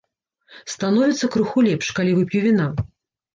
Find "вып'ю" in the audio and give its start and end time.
2.21-2.39